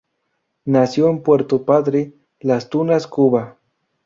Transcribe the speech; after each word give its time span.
Nació 0.65 1.09
en 1.11 1.21
Puerto 1.21 1.63
Padre, 1.63 2.13
Las 2.39 2.69
Tunas, 2.71 3.05
Cuba. 3.05 3.59